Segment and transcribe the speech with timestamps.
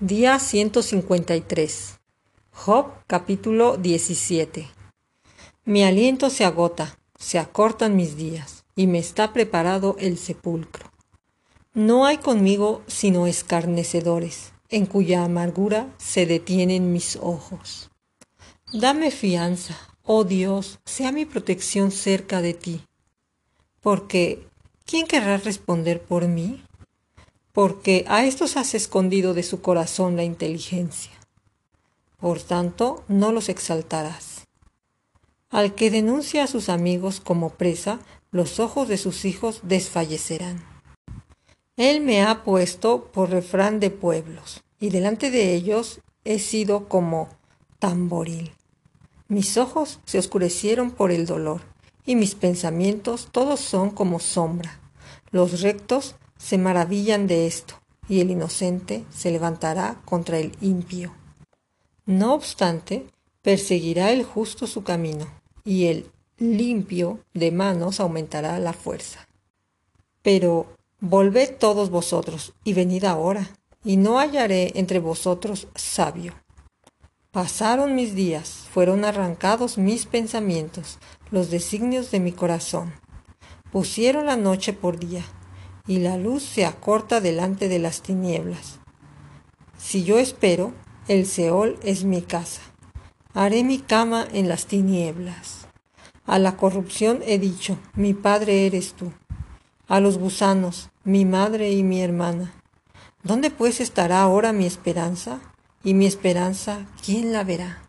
[0.00, 2.00] Día 153.
[2.52, 4.68] Job capítulo 17.
[5.64, 10.92] Mi aliento se agota, se acortan mis días, y me está preparado el sepulcro.
[11.72, 17.90] No hay conmigo sino escarnecedores, en cuya amargura se detienen mis ojos.
[18.74, 22.82] Dame fianza, oh Dios, sea mi protección cerca de ti.
[23.80, 24.46] Porque,
[24.84, 26.65] ¿quién querrá responder por mí?
[27.56, 31.12] Porque a estos has escondido de su corazón la inteligencia.
[32.20, 34.46] Por tanto, no los exaltarás.
[35.48, 37.98] Al que denuncia a sus amigos como presa,
[38.30, 40.62] los ojos de sus hijos desfallecerán.
[41.78, 47.30] Él me ha puesto por refrán de pueblos, y delante de ellos he sido como
[47.78, 48.52] tamboril.
[49.28, 51.62] Mis ojos se oscurecieron por el dolor,
[52.04, 54.78] y mis pensamientos todos son como sombra.
[55.30, 57.74] Los rectos se maravillan de esto,
[58.08, 61.12] y el inocente se levantará contra el impío.
[62.04, 63.06] No obstante,
[63.42, 65.26] perseguirá el justo su camino,
[65.64, 69.26] y el limpio de manos aumentará la fuerza.
[70.22, 70.66] Pero
[71.00, 73.50] volved todos vosotros, y venid ahora,
[73.84, 76.34] y no hallaré entre vosotros sabio.
[77.30, 80.98] Pasaron mis días, fueron arrancados mis pensamientos,
[81.30, 82.94] los designios de mi corazón.
[83.70, 85.24] Pusieron la noche por día,
[85.86, 88.80] y la luz se acorta delante de las tinieblas.
[89.78, 90.72] Si yo espero,
[91.08, 92.62] el Seol es mi casa.
[93.34, 95.68] Haré mi cama en las tinieblas.
[96.24, 99.12] A la corrupción he dicho, mi padre eres tú.
[99.86, 102.52] A los gusanos, mi madre y mi hermana.
[103.22, 105.40] ¿Dónde pues estará ahora mi esperanza?
[105.84, 107.82] Y mi esperanza, ¿quién la verá?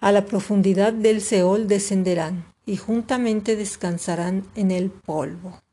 [0.00, 5.63] A la profundidad del Seol descenderán y juntamente descansarán en el polvo.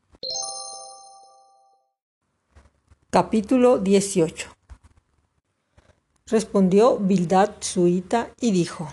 [3.14, 4.48] Capítulo 18
[6.28, 8.88] Respondió Bildad suita y dijo,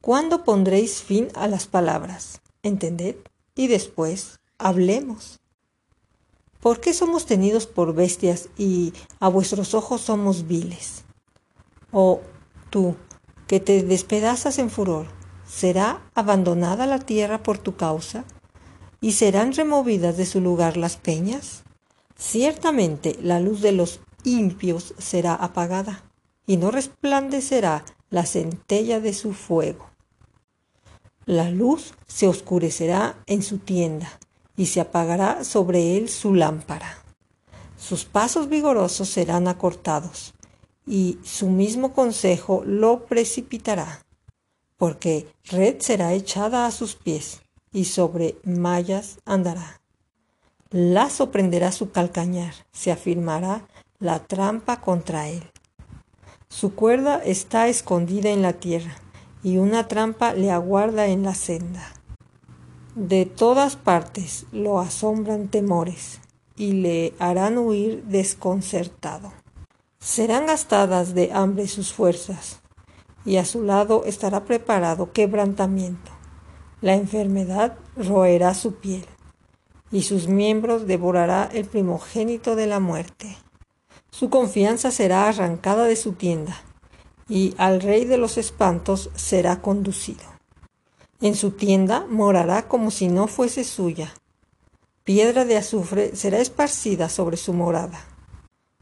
[0.00, 2.40] ¿Cuándo pondréis fin a las palabras?
[2.62, 3.16] Entended,
[3.54, 5.40] y después hablemos.
[6.58, 11.04] ¿Por qué somos tenidos por bestias y a vuestros ojos somos viles?
[11.92, 12.22] Oh,
[12.70, 12.96] tú,
[13.46, 15.08] que te despedazas en furor,
[15.46, 18.24] ¿será abandonada la tierra por tu causa?
[19.02, 21.63] ¿Y serán removidas de su lugar las peñas?
[22.16, 26.04] Ciertamente la luz de los impios será apagada,
[26.46, 29.90] y no resplandecerá la centella de su fuego.
[31.26, 34.18] La luz se oscurecerá en su tienda,
[34.56, 36.98] y se apagará sobre él su lámpara.
[37.76, 40.34] Sus pasos vigorosos serán acortados,
[40.86, 44.04] y su mismo consejo lo precipitará,
[44.76, 47.40] porque red será echada a sus pies,
[47.72, 49.80] y sobre mallas andará.
[50.76, 53.62] Lazo prenderá su calcañar, se afirmará
[54.00, 55.44] la trampa contra él.
[56.48, 58.96] Su cuerda está escondida en la tierra,
[59.44, 61.92] y una trampa le aguarda en la senda.
[62.96, 66.18] De todas partes lo asombran temores,
[66.56, 69.32] y le harán huir desconcertado.
[70.00, 72.62] Serán gastadas de hambre sus fuerzas,
[73.24, 76.10] y a su lado estará preparado quebrantamiento.
[76.80, 79.06] La enfermedad roerá su piel
[79.94, 83.38] y sus miembros devorará el primogénito de la muerte.
[84.10, 86.60] Su confianza será arrancada de su tienda,
[87.28, 90.24] y al rey de los espantos será conducido.
[91.20, 94.12] En su tienda morará como si no fuese suya.
[95.04, 98.04] Piedra de azufre será esparcida sobre su morada.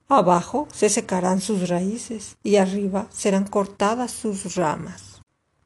[0.08, 5.20] Abajo se secarán sus raíces y arriba serán cortadas sus ramas.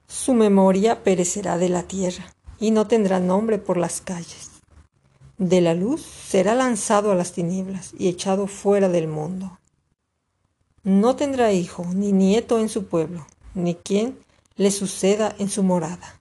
[0.08, 4.55] Su memoria perecerá de la tierra y no tendrá nombre por las calles
[5.38, 9.58] de la luz será lanzado a las tinieblas y echado fuera del mundo.
[10.82, 14.18] No tendrá hijo ni nieto en su pueblo, ni quien
[14.56, 16.20] le suceda en su morada.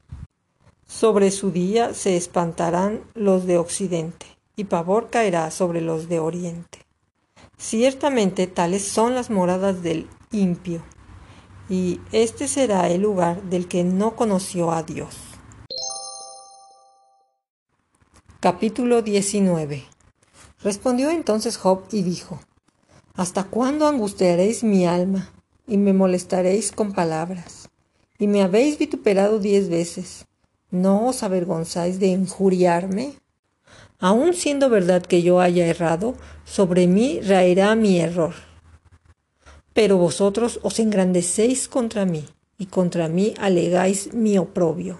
[0.88, 4.26] Sobre su día se espantarán los de occidente,
[4.56, 6.80] y pavor caerá sobre los de oriente.
[7.58, 10.84] Ciertamente tales son las moradas del impio,
[11.70, 15.16] y este será el lugar del que no conoció a Dios.
[18.46, 19.86] Capítulo 19
[20.62, 22.40] Respondió entonces Job y dijo,
[23.16, 25.32] ¿Hasta cuándo angustiaréis mi alma
[25.66, 27.70] y me molestaréis con palabras?
[28.20, 30.28] Y me habéis vituperado diez veces.
[30.70, 33.14] ¿No os avergonzáis de injuriarme?
[33.98, 36.14] Aun siendo verdad que yo haya errado,
[36.44, 38.36] sobre mí raerá mi error.
[39.74, 42.28] Pero vosotros os engrandecéis contra mí,
[42.60, 45.00] y contra mí alegáis mi oprobio.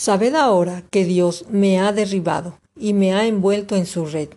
[0.00, 4.30] Sabed ahora que Dios me ha derribado y me ha envuelto en su red.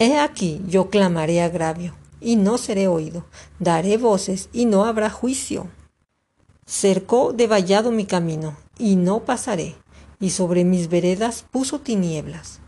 [0.00, 3.24] He aquí yo clamaré agravio, y no seré oído.
[3.60, 5.68] Daré voces y no habrá juicio.
[6.66, 9.76] Cercó de vallado mi camino y no pasaré,
[10.18, 12.58] y sobre mis veredas puso tinieblas.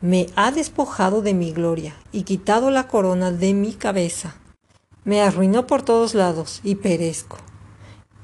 [0.00, 4.36] Me ha despojado de mi gloria y quitado la corona de mi cabeza.
[5.04, 7.36] Me arruinó por todos lados y perezco.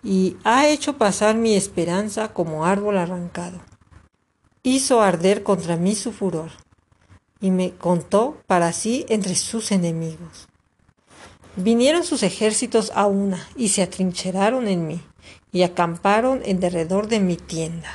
[0.04, 3.58] Y ha hecho pasar mi esperanza como árbol arrancado.
[4.62, 6.50] Hizo arder contra mí su furor
[7.40, 10.48] y me contó para sí entre sus enemigos.
[11.56, 15.00] Vinieron sus ejércitos a una y se atrincheraron en mí
[15.52, 17.90] y acamparon en derredor de mi tienda.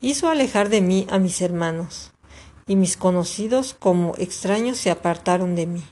[0.00, 2.12] Hizo alejar de mí a mis hermanos
[2.66, 5.84] y mis conocidos como extraños se apartaron de mí.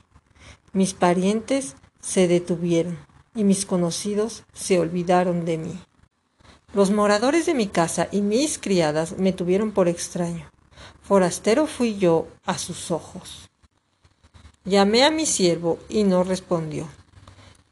[0.72, 2.98] Mis parientes se detuvieron
[3.34, 5.80] y mis conocidos se olvidaron de mí.
[6.74, 10.50] Los moradores de mi casa y mis criadas me tuvieron por extraño.
[11.02, 13.50] Forastero fui yo a sus ojos.
[14.64, 16.88] Llamé a mi siervo y no respondió.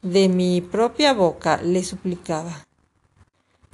[0.01, 2.65] De mi propia boca le suplicaba.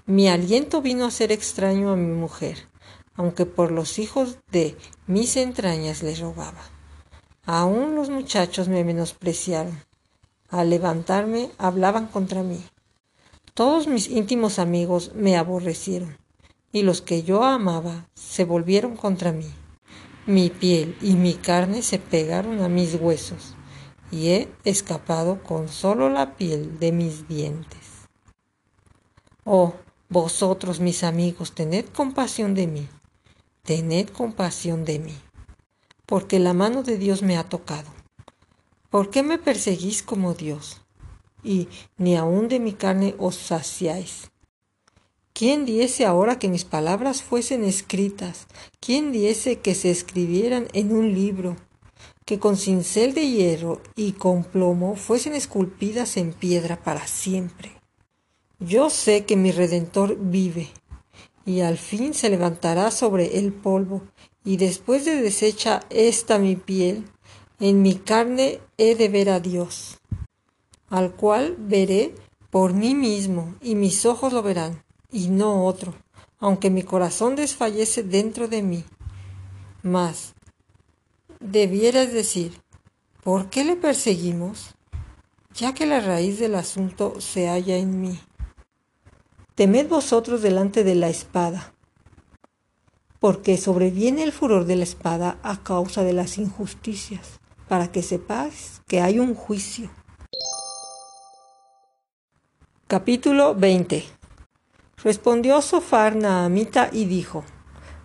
[0.05, 2.73] Mi aliento vino a ser extraño a mi mujer
[3.15, 4.77] aunque por los hijos de
[5.07, 6.61] mis entrañas les rogaba.
[7.45, 9.79] Aún los muchachos me menospreciaron.
[10.53, 12.63] Al levantarme hablaban contra mí.
[13.53, 16.17] Todos mis íntimos amigos me aborrecieron,
[16.71, 19.51] y los que yo amaba se volvieron contra mí.
[20.25, 23.55] Mi piel y mi carne se pegaron a mis huesos,
[24.11, 28.07] y he escapado con solo la piel de mis dientes.
[29.43, 29.73] Oh,
[30.07, 32.87] vosotros mis amigos, tened compasión de mí
[33.63, 35.15] tened compasión de mí,
[36.05, 37.89] porque la mano de Dios me ha tocado.
[38.93, 40.83] ¿Por qué me perseguís como Dios?
[41.43, 41.67] Y
[41.97, 44.29] ni aun de mi carne os saciáis.
[45.33, 48.45] ¿Quién diese ahora que mis palabras fuesen escritas?
[48.79, 51.57] ¿Quién diese que se escribieran en un libro?
[52.23, 57.71] Que con cincel de hierro y con plomo fuesen esculpidas en piedra para siempre.
[58.59, 60.69] Yo sé que mi Redentor vive
[61.47, 64.03] y al fin se levantará sobre el polvo,
[64.45, 67.05] y después de deshecha esta mi piel,
[67.59, 69.99] en mi carne he de ver a Dios,
[70.89, 72.13] al cual veré
[72.49, 75.95] por mí mismo, y mis ojos lo verán, y no otro,
[76.39, 78.83] aunque mi corazón desfallece dentro de mí.
[79.81, 80.33] Mas,
[81.39, 82.61] debieras decir,
[83.23, 84.75] ¿por qué le perseguimos?
[85.53, 88.19] Ya que la raíz del asunto se halla en mí.
[89.55, 91.73] Temed vosotros delante de la espada,
[93.19, 97.39] porque sobreviene el furor de la espada a causa de las injusticias,
[97.73, 99.89] para que sepáis que hay un juicio.
[102.85, 104.03] Capítulo 20
[105.03, 107.43] Respondió Sofar Naamita y dijo,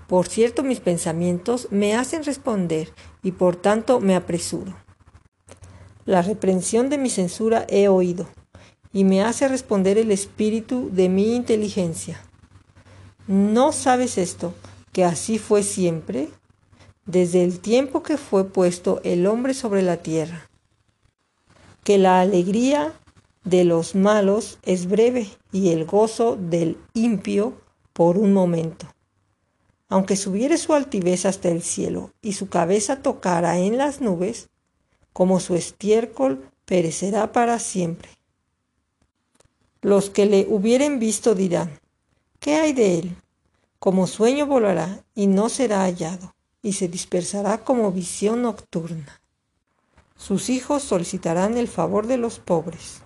[0.06, 4.74] Por cierto mis pensamientos me hacen responder y por tanto me apresuro.
[6.06, 8.26] La reprensión de mi censura he oído
[8.90, 12.18] y me hace responder el espíritu de mi inteligencia.
[13.26, 14.54] ¿No sabes esto,
[14.94, 16.30] que así fue siempre,
[17.08, 20.48] desde el tiempo que fue puesto el hombre sobre la tierra?
[21.82, 22.92] Que la alegría
[23.44, 27.54] de los malos es breve y el gozo del impío
[27.94, 28.86] por un momento.
[29.88, 34.50] Aunque subiere su altivez hasta el cielo y su cabeza tocara en las nubes,
[35.14, 38.10] como su estiércol perecerá para siempre.
[39.80, 41.70] Los que le hubieren visto dirán,
[42.38, 43.16] ¿qué hay de él?
[43.78, 49.20] Como sueño volará y no será hallado, y se dispersará como visión nocturna.
[50.16, 53.02] Sus hijos solicitarán el favor de los pobres,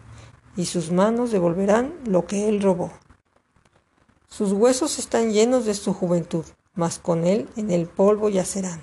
[0.56, 2.90] y sus manos devolverán lo que él robó.
[4.28, 6.44] Sus huesos están llenos de su juventud,
[6.75, 8.80] mas con él en el polvo yacerán.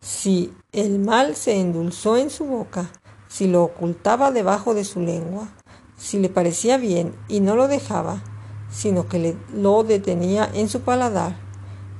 [0.00, 2.90] Si el mal se endulzó en su boca,
[3.26, 5.48] si lo ocultaba debajo de su lengua,
[5.96, 8.22] si le parecía bien y no lo dejaba,
[8.70, 11.36] sino que le, lo detenía en su paladar,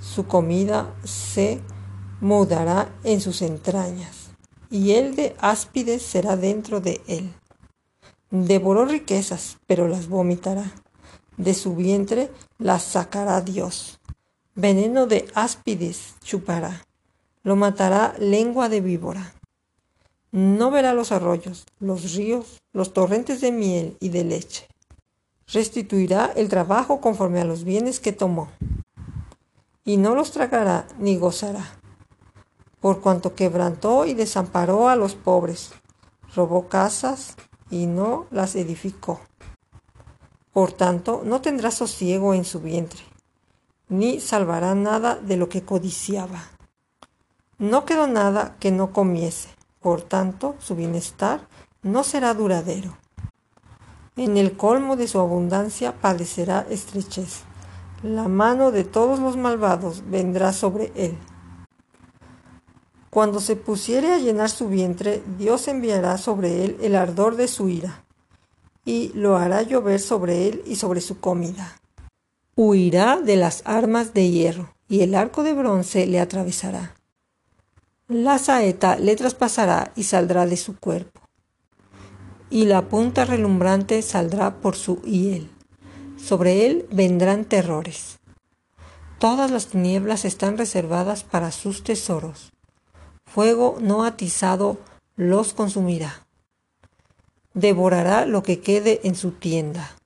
[0.01, 1.61] su comida se
[2.21, 4.31] mudará en sus entrañas,
[4.71, 7.33] y el de áspides será dentro de él.
[8.31, 10.73] Devoró riquezas, pero las vomitará.
[11.37, 14.01] De su vientre las sacará Dios.
[14.55, 16.85] Veneno de áspides chupará.
[17.43, 19.33] Lo matará lengua de víbora.
[20.33, 24.67] No verá los arroyos, los ríos, los torrentes de miel y de leche.
[25.47, 28.51] Restituirá el trabajo conforme a los bienes que tomó.
[29.85, 31.65] Y no los tragará ni gozará,
[32.81, 35.73] por cuanto quebrantó y desamparó a los pobres,
[36.35, 37.37] robó casas
[37.71, 39.21] y no las edificó.
[40.53, 43.03] Por tanto, no tendrá sosiego en su vientre,
[43.89, 46.43] ni salvará nada de lo que codiciaba.
[47.59, 49.49] No quedó nada que no comiese
[49.81, 51.49] Por tanto, su bienestar
[51.83, 52.97] no será duradero.
[54.17, 57.48] En el colmo de su abundancia padecerá estrechez.
[58.03, 61.17] La mano de todos los malvados vendrá sobre él.
[63.11, 67.69] Cuando se pusiere a llenar su vientre, Dios enviará sobre él el ardor de su
[67.69, 68.05] ira,
[68.85, 71.81] y lo hará llover sobre él y sobre su comida.
[72.55, 76.95] Huirá de las armas de hierro, y el arco de bronce le atravesará.
[78.07, 81.21] La saeta le traspasará y saldrá de su cuerpo
[82.51, 85.51] y la punta relumbrante saldrá por su hiel.
[86.23, 88.19] Sobre él vendrán terrores.
[89.19, 92.53] Todas las tinieblas están reservadas para sus tesoros.
[93.27, 94.79] Fuego no atizado
[95.17, 96.27] los consumirá.
[97.55, 99.97] Devorará lo que quede en su tienda.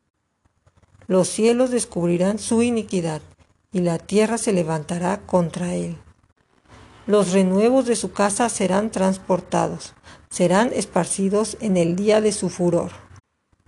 [1.07, 3.21] Los cielos descubrirán su iniquidad
[3.73, 5.99] y la tierra se levantará contra él.
[7.07, 9.93] Los renuevos de su casa serán transportados,
[10.31, 13.02] serán esparcidos en el día de su furor.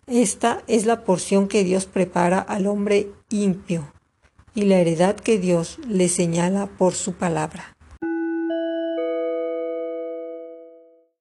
[0.06, 3.90] Esta es la porción que Dios prepara al hombre impio
[4.54, 7.73] y la heredad que Dios le señala por su palabra.